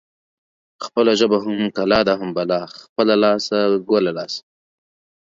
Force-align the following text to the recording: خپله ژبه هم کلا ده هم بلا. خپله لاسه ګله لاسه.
خپله 0.85 1.11
ژبه 1.19 1.37
هم 1.43 1.53
کلا 1.77 1.99
ده 2.07 2.13
هم 2.19 2.29
بلا. 2.37 2.61
خپله 2.83 3.15
لاسه 3.23 3.57
ګله 3.89 4.11
لاسه. 4.17 4.41